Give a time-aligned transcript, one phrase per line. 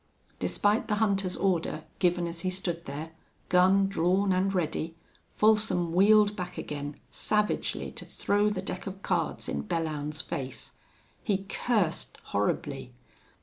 [0.39, 3.11] Despite the hunter's order, given as he stood there,
[3.49, 4.95] gun drawn and ready,
[5.31, 10.71] Folsom wheeled back again, savagely to throw the deck of cards in Belllounds's face.
[11.21, 12.93] He cursed horribly....